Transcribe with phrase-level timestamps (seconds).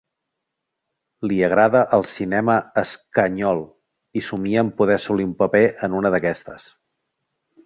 [1.31, 3.61] Li agrada el cinema espanyol,
[4.21, 6.67] i somnia en poder assolir un paper en una d'aquestes.